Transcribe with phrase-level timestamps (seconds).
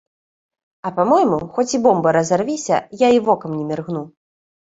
[0.89, 4.01] А па-мойму, хоць і бомба разарвіся, я і вокам не міргну.